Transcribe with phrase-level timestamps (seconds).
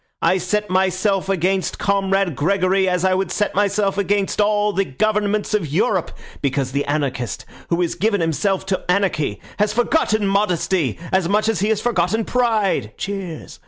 [0.23, 5.53] I set myself against Comrade Gregory as I would set myself against all the Governments
[5.53, 6.09] of Europe,
[6.41, 11.59] because the anarchist who has given himself to anarchy has forgotten modesty as much as
[11.59, 13.59] he has forgotten pride (cheers).